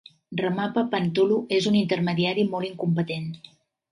Ramappa 0.39 0.83
Panthulu 0.93 1.37
és 1.59 1.67
un 1.71 1.77
intermediari 1.81 2.45
molt 2.55 2.69
incompetent. 2.73 3.29